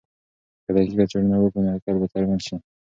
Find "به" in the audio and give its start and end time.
2.01-2.07